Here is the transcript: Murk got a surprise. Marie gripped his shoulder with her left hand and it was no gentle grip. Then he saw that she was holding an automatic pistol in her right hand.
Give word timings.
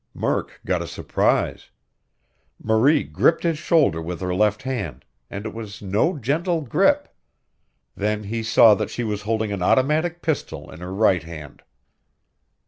Murk 0.15 0.61
got 0.65 0.81
a 0.81 0.87
surprise. 0.87 1.69
Marie 2.57 3.03
gripped 3.03 3.43
his 3.43 3.59
shoulder 3.59 4.01
with 4.01 4.19
her 4.19 4.33
left 4.33 4.63
hand 4.63 5.05
and 5.29 5.45
it 5.45 5.53
was 5.53 5.79
no 5.79 6.17
gentle 6.17 6.61
grip. 6.61 7.07
Then 7.95 8.23
he 8.23 8.41
saw 8.41 8.73
that 8.73 8.89
she 8.89 9.03
was 9.03 9.21
holding 9.21 9.51
an 9.51 9.61
automatic 9.61 10.23
pistol 10.23 10.71
in 10.71 10.79
her 10.79 10.91
right 10.91 11.21
hand. 11.21 11.61